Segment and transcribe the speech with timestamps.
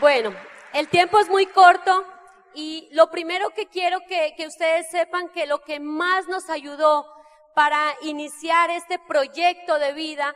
[0.00, 0.34] Bueno,
[0.72, 2.04] el tiempo es muy corto
[2.54, 7.06] y lo primero que quiero que, ustedes sepan que lo que más nos ayudó
[7.54, 10.34] para iniciar este proyecto de vida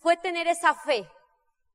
[0.00, 1.08] fue tener esa fe,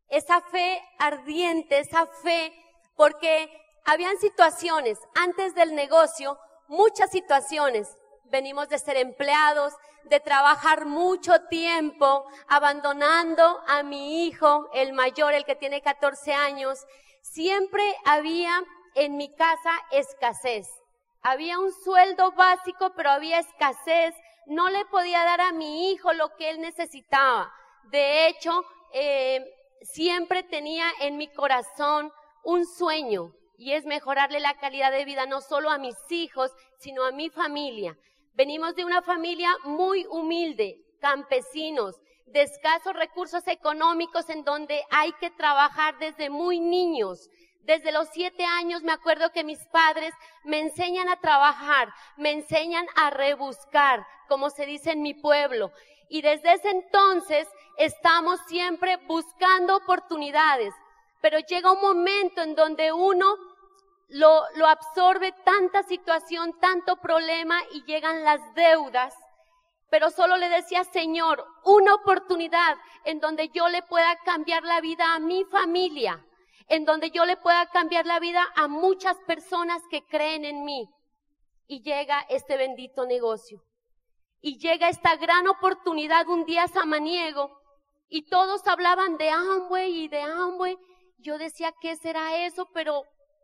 [0.10, 2.54] esa fe ardiente, esa fe,
[2.96, 3.50] porque
[3.86, 7.88] habían situaciones antes del negocio, muchas situaciones.
[8.26, 9.74] Venimos de ser empleados,
[10.06, 16.86] de trabajar mucho tiempo, abandonando a mi hijo, el mayor, el que tiene 14 años.
[17.22, 18.64] Siempre había
[18.96, 20.68] en mi casa escasez.
[21.22, 24.16] Había un sueldo básico, pero había escasez.
[24.48, 27.54] No le podía dar a mi hijo lo que él necesitaba.
[27.92, 28.64] De hecho,
[28.94, 29.46] eh,
[29.82, 32.12] siempre tenía en mi corazón
[32.44, 37.06] un sueño y es mejorarle la calidad de vida no solo a mis hijos, sino
[37.06, 37.96] a mi familia.
[38.34, 41.96] Venimos de una familia muy humilde, campesinos,
[42.32, 47.30] de escasos recursos económicos en donde hay que trabajar desde muy niños.
[47.64, 52.86] Desde los siete años me acuerdo que mis padres me enseñan a trabajar, me enseñan
[52.96, 55.72] a rebuscar, como se dice en mi pueblo.
[56.10, 60.74] Y desde ese entonces estamos siempre buscando oportunidades.
[61.22, 63.36] Pero llega un momento en donde uno
[64.10, 69.14] lo, lo absorbe tanta situación, tanto problema y llegan las deudas.
[69.92, 75.14] Pero solo le decía, Señor, una oportunidad en donde yo le pueda cambiar la vida
[75.14, 76.26] a mi familia,
[76.70, 80.90] en donde yo le pueda cambiar la vida a muchas personas que creen en mí.
[81.68, 83.62] Y llega este bendito negocio.
[84.40, 87.52] Y llega esta gran oportunidad un día samaniego
[88.08, 90.78] y todos hablaban de Amway y de Amway.
[91.18, 92.66] Yo decía, ¿qué será eso?
[92.74, 93.04] Pero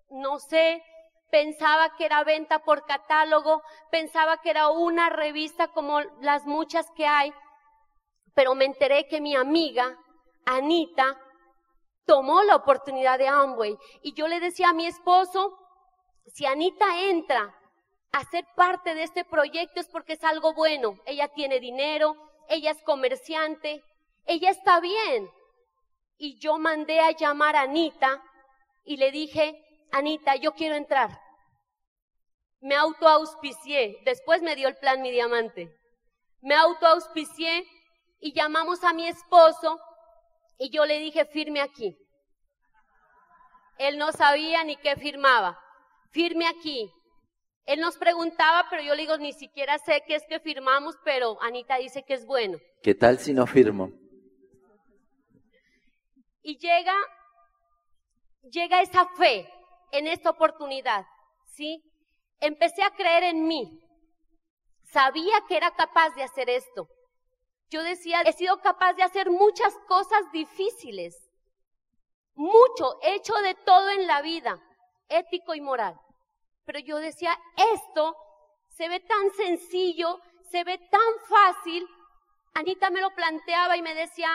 [0.09, 0.81] no sé,
[1.29, 3.61] pensaba que era venta por catálogo,
[3.91, 7.33] pensaba que era una revista como las muchas que hay,
[8.33, 9.97] pero me enteré que mi amiga,
[10.45, 11.19] Anita,
[12.05, 13.77] tomó la oportunidad de Amway.
[14.01, 15.57] Y yo le decía a mi esposo,
[16.27, 17.53] si Anita entra
[18.11, 20.95] a ser parte de este proyecto es porque es algo bueno.
[21.05, 22.15] Ella tiene dinero,
[22.47, 23.83] ella es comerciante,
[24.25, 25.29] ella está bien.
[26.17, 28.23] Y yo mandé a llamar a Anita
[28.83, 31.26] y le dije, Anita, yo quiero entrar.
[32.59, 35.75] Me autoauspicié, después me dio el plan mi diamante.
[36.41, 37.65] Me autoauspicié
[38.19, 39.79] y llamamos a mi esposo
[40.57, 41.95] y yo le dije, firme aquí.
[43.77, 45.59] Él no sabía ni qué firmaba.
[46.11, 46.91] Firme aquí.
[47.65, 51.37] Él nos preguntaba, pero yo le digo, ni siquiera sé qué es que firmamos, pero
[51.41, 52.57] Anita dice que es bueno.
[52.81, 53.91] ¿Qué tal si no firmo?
[56.41, 56.95] Y llega,
[58.49, 59.47] llega esa fe
[59.91, 61.05] en esta oportunidad,
[61.45, 61.83] ¿sí?
[62.39, 63.83] Empecé a creer en mí.
[64.91, 66.87] Sabía que era capaz de hacer esto.
[67.69, 71.15] Yo decía, he sido capaz de hacer muchas cosas difíciles.
[72.35, 74.61] Mucho, hecho de todo en la vida,
[75.09, 75.99] ético y moral.
[76.65, 77.37] Pero yo decía,
[77.73, 78.15] esto
[78.69, 80.19] se ve tan sencillo,
[80.51, 81.87] se ve tan fácil.
[82.53, 84.29] Anita me lo planteaba y me decía,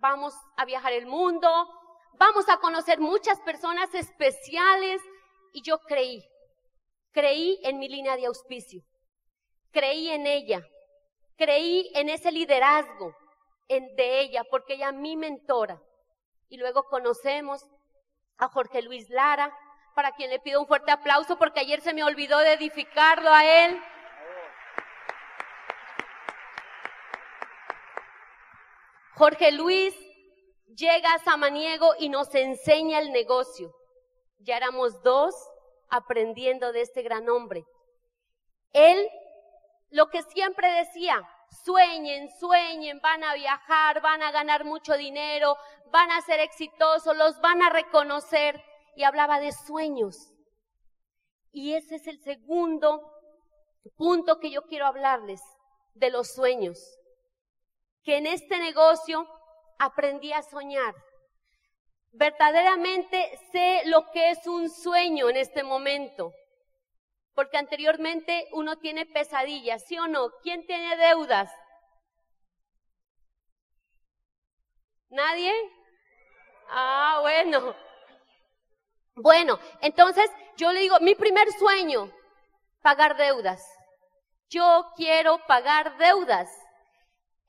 [0.00, 1.48] vamos a viajar el mundo,
[2.14, 5.00] vamos a conocer muchas personas especiales.
[5.52, 6.24] Y yo creí,
[7.18, 8.80] creí en mi línea de auspicio,
[9.72, 10.62] creí en ella,
[11.36, 13.12] creí en ese liderazgo
[13.66, 15.82] en, de ella, porque ella mi mentora.
[16.48, 17.66] Y luego conocemos
[18.36, 19.52] a Jorge Luis Lara,
[19.96, 23.64] para quien le pido un fuerte aplauso porque ayer se me olvidó de edificarlo a
[23.64, 23.82] él.
[29.16, 29.92] Jorge Luis
[30.68, 33.74] llega a Samaniego y nos enseña el negocio.
[34.38, 35.34] Ya éramos dos
[35.90, 37.64] aprendiendo de este gran hombre.
[38.72, 39.08] Él
[39.90, 41.20] lo que siempre decía,
[41.64, 45.56] sueñen, sueñen, van a viajar, van a ganar mucho dinero,
[45.90, 48.62] van a ser exitosos, los van a reconocer.
[48.96, 50.34] Y hablaba de sueños.
[51.52, 53.12] Y ese es el segundo
[53.96, 55.40] punto que yo quiero hablarles,
[55.94, 56.98] de los sueños.
[58.02, 59.26] Que en este negocio
[59.78, 60.94] aprendí a soñar.
[62.12, 66.32] Verdaderamente sé lo que es un sueño en este momento.
[67.34, 70.30] Porque anteriormente uno tiene pesadillas, ¿sí o no?
[70.42, 71.50] ¿Quién tiene deudas?
[75.10, 75.52] ¿Nadie?
[76.68, 77.74] Ah, bueno.
[79.14, 82.12] Bueno, entonces yo le digo, mi primer sueño,
[82.82, 83.64] pagar deudas.
[84.48, 86.48] Yo quiero pagar deudas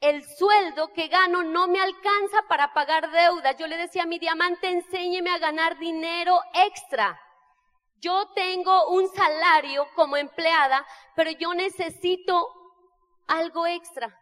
[0.01, 3.57] el sueldo que gano no me alcanza para pagar deudas.
[3.57, 7.19] Yo le decía a mi diamante, enséñeme a ganar dinero extra.
[7.97, 10.85] Yo tengo un salario como empleada,
[11.15, 12.47] pero yo necesito
[13.27, 14.17] algo extra.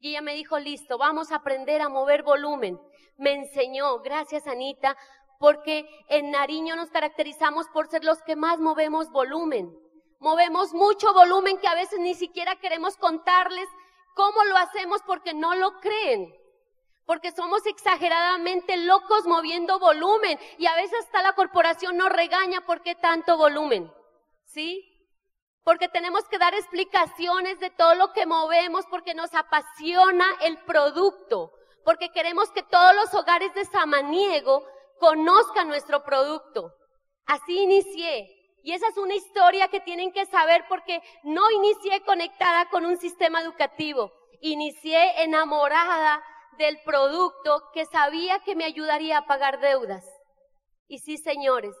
[0.00, 2.78] Y ella me dijo, listo, vamos a aprender a mover volumen.
[3.16, 4.96] Me enseñó, gracias Anita,
[5.38, 9.72] porque en Nariño nos caracterizamos por ser los que más movemos volumen.
[10.18, 13.68] Movemos mucho volumen que a veces ni siquiera queremos contarles
[14.14, 16.34] cómo lo hacemos porque no lo creen.
[17.04, 22.82] Porque somos exageradamente locos moviendo volumen y a veces hasta la corporación nos regaña por
[22.82, 23.92] qué tanto volumen.
[24.44, 24.88] ¿Sí?
[25.64, 31.52] Porque tenemos que dar explicaciones de todo lo que movemos porque nos apasiona el producto.
[31.84, 34.64] Porque queremos que todos los hogares de Samaniego
[34.98, 36.72] conozcan nuestro producto.
[37.26, 38.41] Así inicié.
[38.62, 42.96] Y esa es una historia que tienen que saber porque no inicié conectada con un
[42.96, 44.12] sistema educativo.
[44.40, 46.22] Inicié enamorada
[46.58, 50.04] del producto que sabía que me ayudaría a pagar deudas.
[50.86, 51.74] Y sí, señores,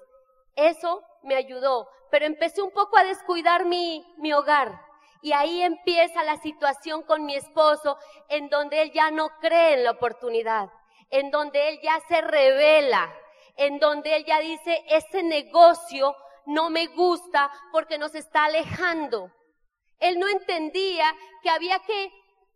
[0.56, 4.80] eso me ayudó, pero empecé un poco a descuidar mi, mi hogar.
[5.22, 7.96] Y ahí empieza la situación con mi esposo,
[8.28, 10.68] en donde él ya no cree en la oportunidad,
[11.10, 13.14] en donde él ya se revela,
[13.56, 19.30] en donde él ya dice, ese negocio no me gusta porque nos está alejando.
[19.98, 22.10] Él no entendía que había que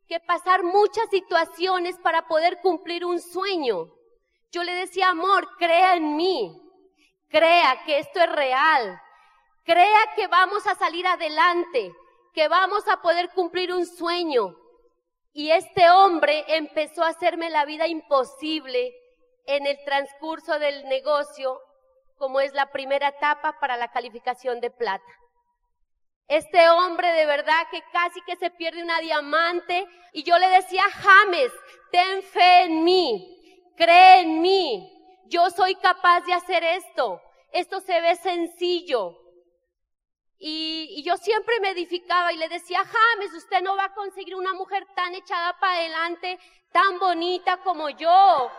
[0.07, 3.89] que pasar muchas situaciones para poder cumplir un sueño.
[4.53, 6.57] Yo le decía, amor, crea en mí,
[7.29, 9.01] crea que esto es real,
[9.65, 11.93] crea que vamos a salir adelante,
[12.33, 14.55] que vamos a poder cumplir un sueño.
[15.33, 18.95] Y este hombre empezó a hacerme la vida imposible
[19.45, 21.61] en el transcurso del negocio,
[22.17, 25.05] como es la primera etapa para la calificación de plata.
[26.29, 29.87] Este hombre de verdad que casi que se pierde una diamante.
[30.13, 31.53] Y yo le decía, James,
[31.93, 34.93] ten fe en mí, cree en mí.
[35.27, 37.21] Yo soy capaz de hacer esto.
[37.53, 39.17] Esto se ve sencillo.
[40.39, 44.35] Y, y, yo siempre me edificaba y le decía, James, usted no va a conseguir
[44.35, 46.39] una mujer tan echada para adelante,
[46.73, 48.51] tan bonita como yo.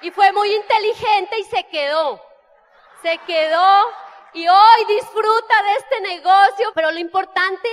[0.00, 2.22] Y fue muy inteligente y se quedó.
[3.02, 3.86] Se quedó
[4.32, 6.72] y hoy disfruta de este negocio.
[6.74, 7.68] Pero lo importante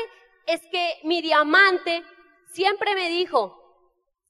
[0.46, 2.04] es que mi diamante
[2.52, 3.62] siempre me dijo,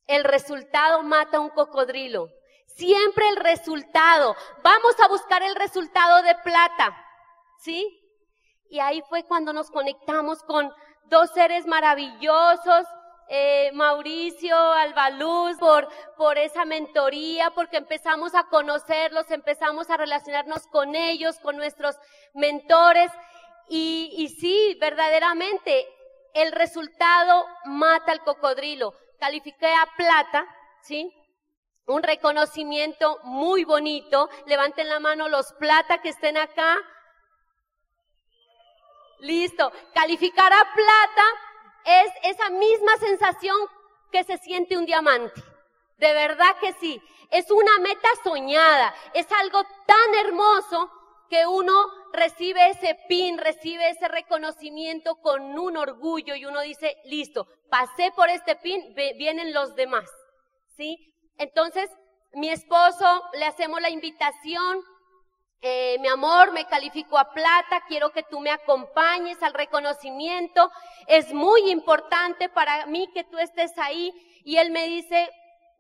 [0.08, 2.30] el resultado mata a un cocodrilo.
[2.76, 4.36] Siempre el resultado.
[4.62, 6.96] Vamos a buscar el resultado de plata.
[7.60, 8.02] ¿Sí?
[8.70, 10.74] Y ahí fue cuando nos conectamos con
[11.06, 12.86] dos seres maravillosos
[13.28, 20.96] eh, Mauricio, Albaluz, por, por esa mentoría, porque empezamos a conocerlos, empezamos a relacionarnos con
[20.96, 21.96] ellos, con nuestros
[22.34, 23.12] mentores.
[23.68, 25.88] Y, y sí, verdaderamente,
[26.34, 28.94] el resultado mata al cocodrilo.
[29.20, 30.46] Califiqué a plata,
[30.82, 31.12] ¿sí?
[31.88, 34.30] Un reconocimiento muy bonito.
[34.46, 36.78] Levanten la mano los plata que estén acá.
[39.20, 39.72] Listo.
[39.94, 41.24] Calificar a plata
[41.86, 43.58] es esa misma sensación
[44.12, 45.42] que se siente un diamante.
[45.98, 47.02] De verdad que sí.
[47.32, 48.94] Es una meta soñada.
[49.14, 50.92] Es algo tan hermoso
[51.30, 51.74] que uno
[52.14, 58.30] recibe ese pin, recibe ese reconocimiento con un orgullo y uno dice, listo, pasé por
[58.30, 60.10] este pin, vienen los demás.
[60.78, 61.14] ¿Sí?
[61.38, 61.90] Entonces,
[62.34, 64.84] mi esposo le hacemos la invitación
[65.62, 70.70] eh, mi amor, me califico a plata, quiero que tú me acompañes al reconocimiento,
[71.08, 74.14] es muy importante para mí que tú estés ahí.
[74.44, 75.30] Y él me dice,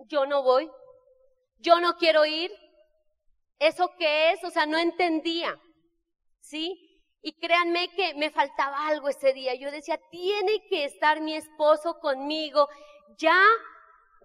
[0.07, 0.69] yo no voy,
[1.59, 2.51] yo no quiero ir.
[3.59, 4.43] ¿Eso qué es?
[4.43, 5.55] O sea, no entendía.
[6.41, 6.81] ¿Sí?
[7.21, 9.55] Y créanme que me faltaba algo ese día.
[9.55, 12.67] Yo decía, tiene que estar mi esposo conmigo.
[13.17, 13.39] Ya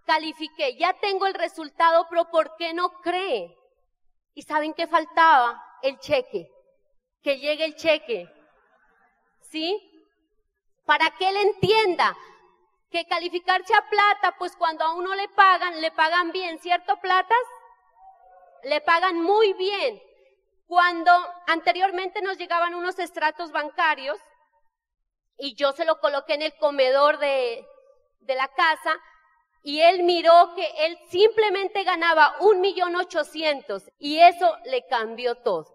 [0.04, 3.56] califiqué, ya tengo el resultado, pero ¿por qué no cree?
[4.34, 5.62] ¿Y saben qué faltaba?
[5.82, 6.50] El cheque.
[7.22, 8.32] Que llegue el cheque.
[9.42, 9.86] ¿Sí?
[10.84, 12.16] Para que él entienda
[12.90, 17.38] que calificarse a plata, pues cuando a uno le pagan, le pagan bien, ¿cierto, platas?
[18.64, 20.02] Le pagan muy bien.
[20.66, 21.12] Cuando
[21.46, 24.18] anteriormente nos llegaban unos estratos bancarios
[25.36, 27.66] y yo se lo coloqué en el comedor de,
[28.20, 28.96] de la casa,
[29.62, 35.66] y él miró que él simplemente ganaba un millón ochocientos y eso le cambió todo.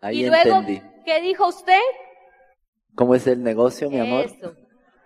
[0.00, 0.82] Ahí y luego, entendí.
[1.04, 1.80] ¿qué dijo usted?
[2.94, 4.26] ¿Cómo es el negocio, mi amor?
[4.26, 4.54] Eso.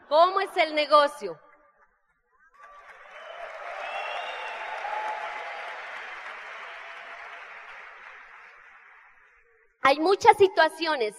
[0.09, 1.39] ¿Cómo es el negocio?
[9.83, 11.15] Hay muchas situaciones.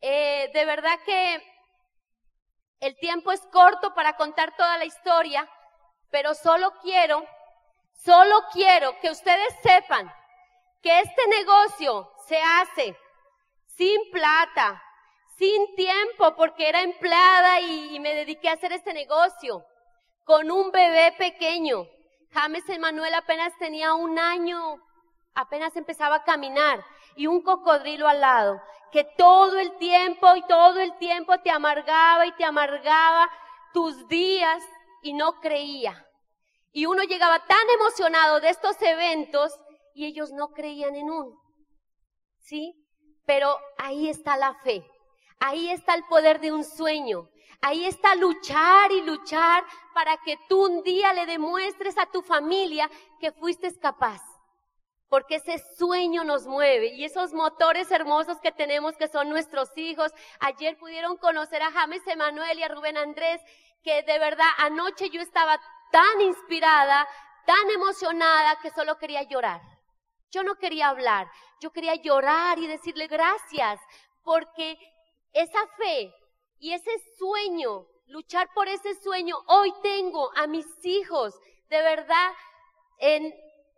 [0.00, 1.42] Eh, de verdad que
[2.80, 5.48] el tiempo es corto para contar toda la historia,
[6.10, 7.24] pero solo quiero,
[8.04, 10.12] solo quiero que ustedes sepan
[10.82, 12.96] que este negocio se hace
[13.66, 14.82] sin plata,
[15.36, 19.64] sin tiempo porque era empleada y, me dediqué a hacer este negocio,
[20.24, 21.86] con un bebé pequeño.
[22.32, 24.76] James Emanuel apenas tenía un año,
[25.34, 26.84] apenas empezaba a caminar
[27.16, 28.60] y un cocodrilo al lado,
[28.92, 33.30] que todo el tiempo y todo el tiempo te amargaba y te amargaba
[33.72, 34.62] tus días
[35.02, 36.06] y no creía.
[36.72, 39.52] Y uno llegaba tan emocionado de estos eventos
[39.94, 41.40] y ellos no creían en uno.
[42.38, 42.74] ¿Sí?
[43.26, 44.84] Pero ahí está la fe.
[45.40, 47.28] Ahí está el poder de un sueño.
[47.60, 52.90] Ahí está luchar y luchar para que tú un día le demuestres a tu familia
[53.20, 54.20] que fuiste capaz.
[55.14, 60.10] Porque ese sueño nos mueve y esos motores hermosos que tenemos que son nuestros hijos.
[60.40, 63.40] Ayer pudieron conocer a James Emanuel y a Rubén Andrés,
[63.84, 65.60] que de verdad anoche yo estaba
[65.92, 67.06] tan inspirada,
[67.46, 69.60] tan emocionada que solo quería llorar.
[70.32, 71.30] Yo no quería hablar,
[71.60, 73.78] yo quería llorar y decirle gracias,
[74.24, 74.76] porque
[75.32, 76.12] esa fe
[76.58, 82.32] y ese sueño, luchar por ese sueño, hoy tengo a mis hijos de verdad
[82.98, 83.32] en,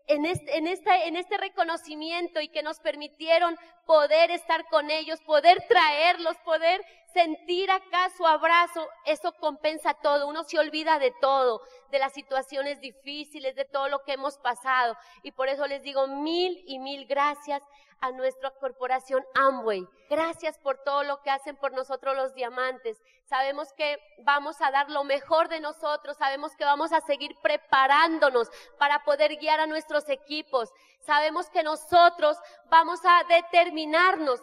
[0.07, 5.21] en, este, en, este, en este reconocimiento y que nos permitieron poder estar con ellos,
[5.23, 10.28] poder traerlos, poder sentir acá su abrazo, eso compensa todo.
[10.28, 14.97] Uno se olvida de todo, de las situaciones difíciles, de todo lo que hemos pasado.
[15.23, 17.62] Y por eso les digo mil y mil gracias
[18.00, 19.87] a nuestra corporación Amway.
[20.11, 23.00] Gracias por todo lo que hacen por nosotros los diamantes.
[23.25, 28.49] Sabemos que vamos a dar lo mejor de nosotros, sabemos que vamos a seguir preparándonos
[28.78, 30.71] para poder guiar a nuestros equipos.
[31.00, 33.25] Sabemos que nosotros vamos a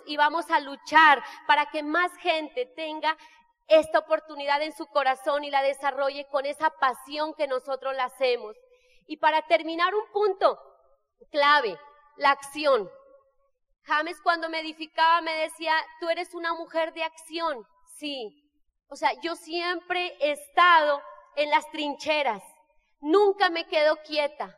[0.05, 3.17] y vamos a luchar para que más gente tenga
[3.67, 8.55] esta oportunidad en su corazón y la desarrolle con esa pasión que nosotros la hacemos.
[9.07, 10.59] Y para terminar, un punto
[11.31, 11.77] clave,
[12.17, 12.89] la acción.
[13.83, 17.65] James cuando me edificaba me decía, tú eres una mujer de acción.
[17.97, 18.39] Sí.
[18.87, 21.01] O sea, yo siempre he estado
[21.35, 22.43] en las trincheras.
[22.99, 24.57] Nunca me quedo quieta.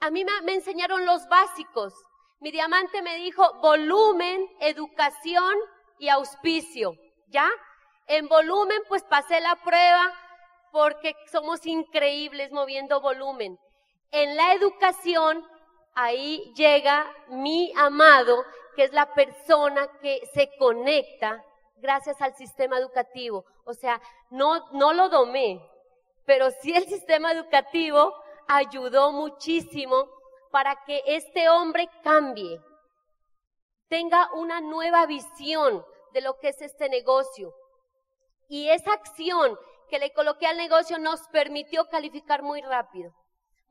[0.00, 1.94] A mí me, enseñaron los básicos.
[2.42, 5.54] Mi diamante me dijo volumen, educación
[6.00, 6.96] y auspicio.
[7.28, 7.48] ¿Ya?
[8.08, 10.12] En volumen, pues pasé la prueba
[10.72, 13.56] porque somos increíbles moviendo volumen.
[14.10, 15.46] En la educación,
[15.94, 18.44] ahí llega mi amado,
[18.74, 21.44] que es la persona que se conecta
[21.76, 23.44] gracias al sistema educativo.
[23.64, 25.64] O sea, no, no lo domé,
[26.26, 28.12] pero sí el sistema educativo
[28.48, 30.08] ayudó muchísimo
[30.52, 32.60] para que este hombre cambie,
[33.88, 37.52] tenga una nueva visión de lo que es este negocio.
[38.48, 43.12] Y esa acción que le coloqué al negocio nos permitió calificar muy rápido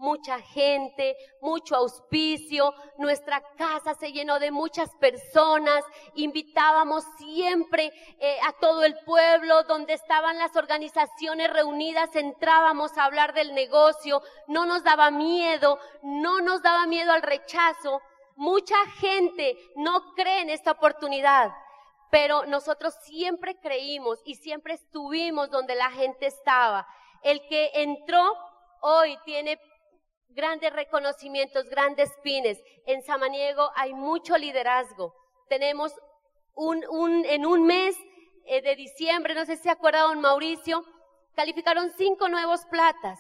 [0.01, 8.51] mucha gente, mucho auspicio, nuestra casa se llenó de muchas personas, invitábamos siempre eh, a
[8.53, 14.83] todo el pueblo, donde estaban las organizaciones reunidas, entrábamos a hablar del negocio, no nos
[14.83, 18.01] daba miedo, no nos daba miedo al rechazo.
[18.35, 21.51] Mucha gente no cree en esta oportunidad,
[22.09, 26.87] pero nosotros siempre creímos y siempre estuvimos donde la gente estaba.
[27.21, 28.35] El que entró
[28.81, 29.59] hoy tiene
[30.33, 32.59] grandes reconocimientos, grandes pines.
[32.85, 35.13] En Samaniego hay mucho liderazgo.
[35.49, 35.93] Tenemos
[36.55, 37.95] un, en un mes
[38.45, 40.83] eh, de diciembre, no sé si se acuerda don Mauricio,
[41.35, 43.19] calificaron cinco nuevos platas.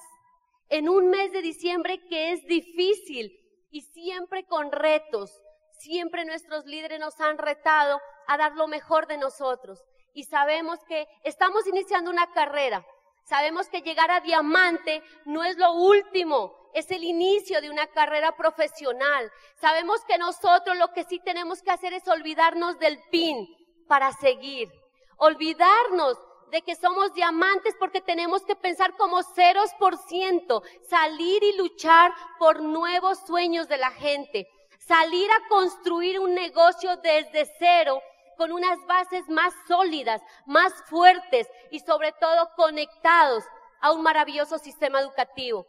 [0.69, 3.37] En un mes de diciembre que es difícil
[3.71, 5.31] y siempre con retos.
[5.79, 9.81] Siempre nuestros líderes nos han retado a dar lo mejor de nosotros.
[10.13, 12.85] Y sabemos que estamos iniciando una carrera.
[13.31, 18.35] Sabemos que llegar a diamante no es lo último, es el inicio de una carrera
[18.35, 19.31] profesional.
[19.55, 23.47] Sabemos que nosotros lo que sí tenemos que hacer es olvidarnos del pin
[23.87, 24.69] para seguir.
[25.15, 26.17] Olvidarnos
[26.49, 32.11] de que somos diamantes porque tenemos que pensar como ceros por ciento, salir y luchar
[32.37, 34.45] por nuevos sueños de la gente,
[34.77, 38.01] salir a construir un negocio desde cero
[38.41, 43.43] con unas bases más sólidas, más fuertes y sobre todo conectados
[43.81, 45.67] a un maravilloso sistema educativo.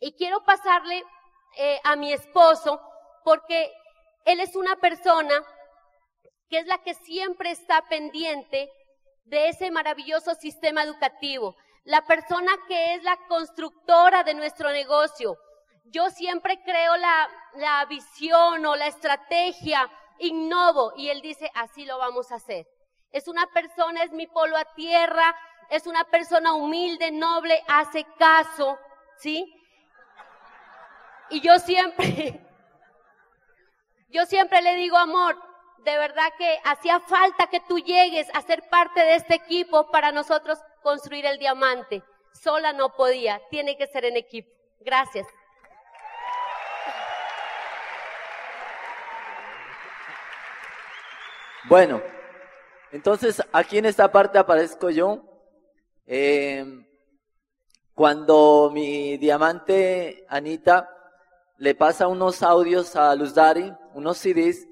[0.00, 1.04] Y quiero pasarle
[1.56, 2.80] eh, a mi esposo
[3.22, 3.72] porque
[4.24, 5.44] él es una persona
[6.48, 8.68] que es la que siempre está pendiente
[9.22, 11.54] de ese maravilloso sistema educativo,
[11.84, 15.38] la persona que es la constructora de nuestro negocio.
[15.84, 19.88] Yo siempre creo la, la visión o la estrategia,
[20.22, 22.66] innovo y él dice, así lo vamos a hacer.
[23.10, 25.36] Es una persona, es mi polo a tierra,
[25.68, 28.78] es una persona humilde, noble, hace caso,
[29.18, 29.54] ¿sí?
[31.30, 32.40] Y yo siempre,
[34.08, 35.36] yo siempre le digo, amor,
[35.78, 40.12] de verdad que hacía falta que tú llegues a ser parte de este equipo para
[40.12, 42.02] nosotros construir el diamante.
[42.32, 44.50] Sola no podía, tiene que ser en equipo.
[44.80, 45.26] Gracias.
[51.68, 52.02] Bueno,
[52.90, 55.24] entonces aquí en esta parte aparezco yo.
[56.06, 56.64] Eh,
[57.94, 60.88] cuando mi diamante Anita
[61.58, 64.66] le pasa unos audios a Luz Dari, unos CDs,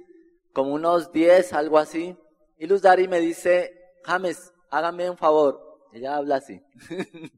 [0.52, 2.16] como unos 10, algo así,
[2.58, 5.86] y Luz Dari me dice, James, hágame un favor.
[5.92, 6.60] Ella habla así.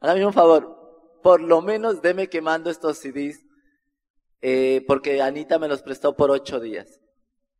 [0.00, 1.18] hágame un favor.
[1.22, 3.44] Por lo menos deme quemando estos CDs,
[4.40, 7.00] eh, porque Anita me los prestó por ocho días.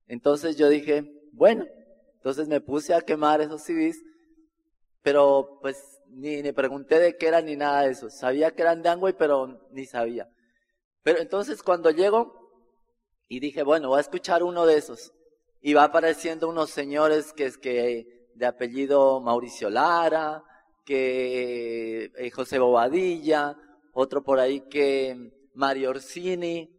[0.07, 1.67] Entonces yo dije, bueno,
[2.17, 4.03] entonces me puse a quemar esos CDs,
[5.03, 8.11] pero pues ni, ni pregunté de qué eran ni nada de eso.
[8.11, 10.29] Sabía que eran de Angway, pero ni sabía.
[11.03, 12.35] Pero entonces cuando llego
[13.29, 15.13] y dije, bueno, voy a escuchar uno de esos.
[15.61, 20.43] Y va apareciendo unos señores que es que de apellido Mauricio Lara,
[20.85, 23.57] que eh, José Bobadilla,
[23.93, 26.75] otro por ahí que Mario Orsini.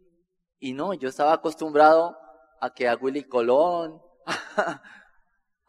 [0.58, 2.16] Y no, yo estaba acostumbrado
[2.60, 4.00] a que a Willy Colón,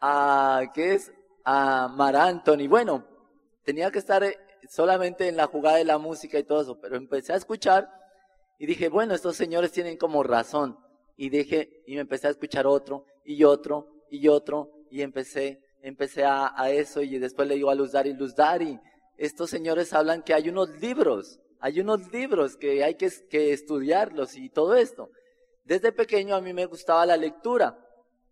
[0.00, 1.12] a, ¿qué es?
[1.44, 2.68] A Mar Anthony.
[2.68, 3.06] Bueno,
[3.64, 4.38] tenía que estar eh,
[4.68, 7.88] solamente en la jugada de la música y todo eso, pero empecé a escuchar
[8.58, 10.78] y dije, bueno, estos señores tienen como razón.
[11.16, 16.24] Y dije, y me empecé a escuchar otro, y otro, y otro, y empecé, empecé
[16.24, 18.78] a, eso, y después le digo a Luzdari, Luzdari,
[19.16, 24.36] estos señores hablan que hay unos libros, hay unos libros que hay que, que estudiarlos
[24.36, 25.10] y todo esto.
[25.64, 27.78] Desde pequeño a mí me gustaba la lectura,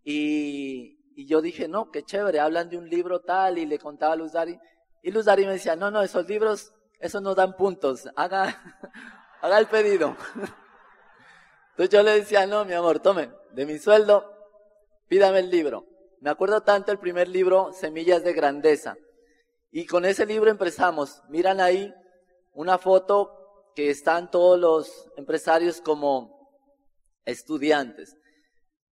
[0.04, 4.16] y, yo dije, no, qué chévere, hablan de un libro tal, y le contaba a
[4.16, 4.58] Luzdari,
[5.02, 8.58] y Luzdari me decía, no, no, esos libros, esos no dan puntos, haga,
[9.42, 10.16] haga el pedido.
[11.70, 14.32] Entonces yo le decía, no, mi amor, tome, de mi sueldo,
[15.08, 15.86] pídame el libro.
[16.20, 18.96] Me acuerdo tanto el primer libro, Semillas de Grandeza.
[19.70, 21.22] Y con ese libro empezamos.
[21.28, 21.94] Miran ahí
[22.52, 26.58] una foto que están todos los empresarios como
[27.24, 28.16] estudiantes.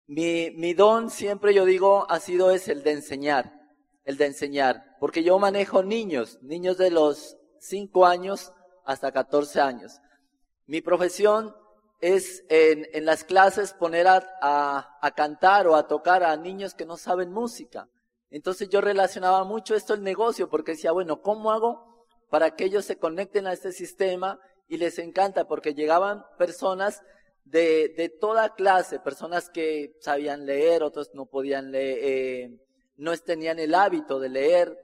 [0.06, 3.52] Mi, mi don siempre yo digo ha sido es el de enseñar,
[4.04, 8.52] el de enseñar, porque yo manejo niños, niños de los 5 años
[8.84, 10.00] hasta 14 años.
[10.66, 11.54] Mi profesión
[12.00, 16.74] es en, en las clases poner a, a, a, cantar o a tocar a niños
[16.74, 17.88] que no saben música.
[18.30, 22.84] Entonces yo relacionaba mucho esto al negocio porque decía, bueno, ¿cómo hago para que ellos
[22.84, 24.38] se conecten a este sistema
[24.68, 25.46] y les encanta?
[25.46, 27.00] Porque llegaban personas
[27.44, 32.58] de, de toda clase, personas que sabían leer, otros no podían leer, eh,
[32.96, 34.78] no tenían el hábito de leer,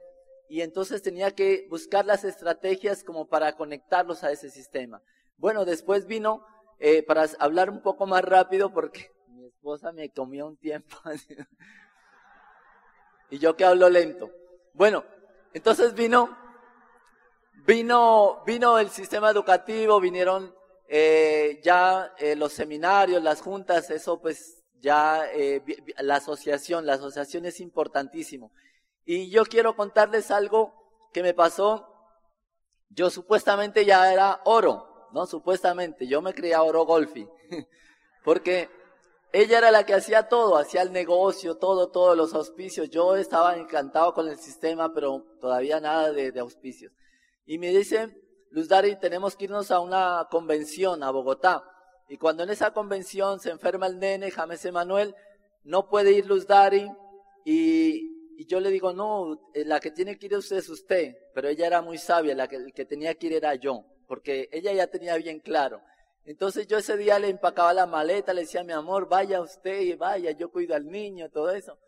[0.47, 5.01] y entonces tenía que buscar las estrategias como para conectarlos a ese sistema.
[5.37, 6.45] Bueno, después vino,
[6.77, 10.97] eh, para hablar un poco más rápido, porque mi esposa me comió un tiempo,
[13.29, 14.29] y yo que hablo lento.
[14.73, 15.03] Bueno,
[15.53, 16.37] entonces vino,
[17.65, 20.53] vino, vino el sistema educativo, vinieron
[20.93, 25.63] eh, ya eh, los seminarios, las juntas, eso pues ya eh,
[25.99, 28.51] la asociación, la asociación es importantísimo.
[29.05, 30.73] Y yo quiero contarles algo
[31.13, 31.87] que me pasó.
[32.89, 35.25] Yo supuestamente ya era oro, ¿no?
[35.27, 37.25] Supuestamente, yo me creía oro golfi,
[38.25, 38.69] porque
[39.31, 42.89] ella era la que hacía todo, hacía el negocio, todo, todos los auspicios.
[42.89, 46.91] Yo estaba encantado con el sistema, pero todavía nada de, de auspicios.
[47.45, 48.09] Y me dice,
[48.51, 51.63] Luz Dari, tenemos que irnos a una convención a Bogotá.
[52.09, 55.15] Y cuando en esa convención se enferma el nene, James Emanuel,
[55.63, 56.85] no puede ir Luz Dari.
[57.45, 58.11] Y,
[58.47, 61.15] yo le digo, no, eh, la que tiene que ir usted es usted.
[61.33, 63.85] Pero ella era muy sabia, la que, el que tenía que ir era yo.
[64.05, 65.81] Porque ella ya tenía bien claro.
[66.25, 69.93] Entonces yo ese día le empacaba la maleta, le decía, mi amor, vaya usted y
[69.93, 71.79] vaya, yo cuido al niño, todo eso.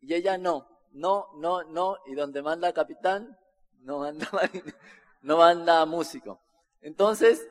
[0.00, 1.98] Y ella no, no, no, no.
[2.06, 3.36] Y donde manda capitán,
[3.80, 4.26] no manda
[5.22, 6.40] no manda músico.
[6.80, 7.46] Entonces,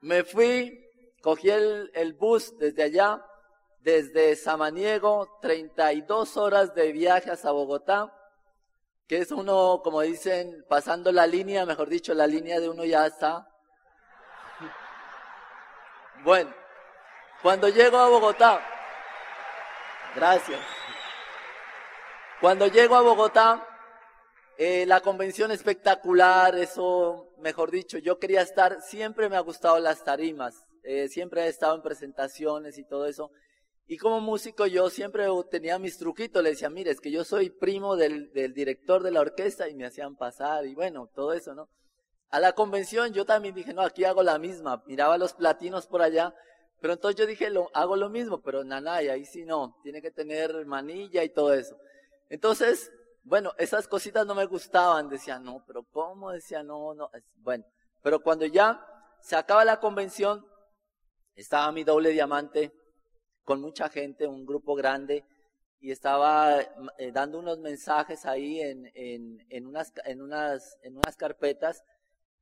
[0.00, 0.86] me fui,
[1.22, 3.24] cogí el, el bus desde allá,
[3.80, 8.14] desde Samaniego, 32 horas de viaje hasta Bogotá,
[9.06, 13.06] que es uno, como dicen, pasando la línea, mejor dicho, la línea de uno ya
[13.06, 13.48] está.
[16.22, 16.52] Bueno,
[17.42, 18.60] cuando llego a Bogotá,
[20.14, 20.60] gracias.
[22.40, 23.66] Cuando llego a Bogotá,
[24.60, 30.02] eh, la convención espectacular, eso, mejor dicho, yo quería estar, siempre me ha gustado las
[30.02, 33.30] tarimas, eh, siempre he estado en presentaciones y todo eso.
[33.86, 37.50] Y como músico yo siempre tenía mis truquitos, le decía, mire, es que yo soy
[37.50, 41.68] primo del, director de la orquesta y me hacían pasar y bueno, todo eso, ¿no?
[42.28, 46.02] A la convención yo también dije, no, aquí hago la misma, miraba los platinos por
[46.02, 46.34] allá,
[46.80, 50.10] Pero entonces yo dije, lo, hago lo mismo, pero nanay, ahí sí no, tiene que
[50.10, 51.76] tener manilla y todo eso.
[52.28, 52.90] Entonces,
[53.28, 56.32] bueno, esas cositas no me gustaban, decía, no, pero ¿cómo?
[56.32, 57.64] Decía, no, no, bueno,
[58.02, 58.84] pero cuando ya
[59.20, 60.46] se acaba la convención,
[61.34, 62.72] estaba mi doble diamante
[63.44, 65.24] con mucha gente, un grupo grande,
[65.80, 66.60] y estaba
[66.98, 71.82] eh, dando unos mensajes ahí en, en, unas, en, unas, en unas carpetas,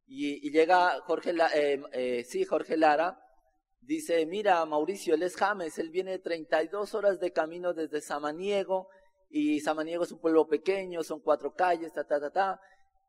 [0.07, 3.21] y, llega Jorge, eh, eh, sí, Jorge Lara,
[3.81, 8.89] dice, mira, Mauricio, él es James, él viene 32 horas de camino desde Samaniego,
[9.29, 12.61] y Samaniego es un pueblo pequeño, son cuatro calles, ta, ta, ta, ta,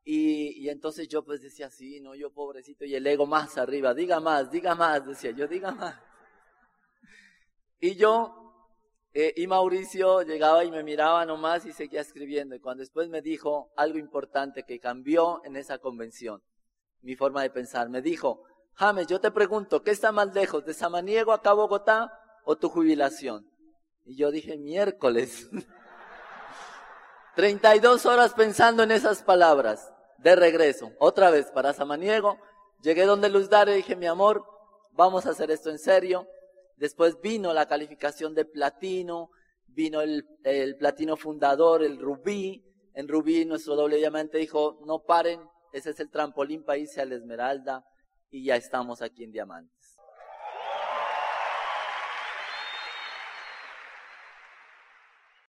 [0.04, 3.94] y, y, entonces yo pues decía, sí, no, yo pobrecito, y el ego más arriba,
[3.94, 6.00] diga más, diga más, decía yo, diga más.
[7.80, 8.48] Y yo,
[9.12, 12.54] eh, y Mauricio llegaba y me miraba nomás y seguía escribiendo.
[12.54, 16.42] Y cuando después me dijo algo importante que cambió en esa convención,
[17.02, 18.42] mi forma de pensar, me dijo,
[18.74, 22.12] James, yo te pregunto, ¿qué está más lejos, de Samaniego acá a Bogotá
[22.44, 23.48] o tu jubilación?
[24.04, 25.48] Y yo dije, miércoles.
[27.38, 29.94] 32 horas pensando en esas palabras.
[30.18, 32.36] De regreso, otra vez para Samaniego.
[32.82, 34.44] Llegué donde Luz Dare y dije, mi amor,
[34.90, 36.26] vamos a hacer esto en serio.
[36.78, 39.30] Después vino la calificación de platino,
[39.68, 42.64] vino el, el platino fundador, el rubí.
[42.94, 45.40] En rubí nuestro doble diamante dijo, no paren,
[45.72, 47.84] ese es el trampolín irse a la esmeralda
[48.30, 49.77] y ya estamos aquí en diamantes.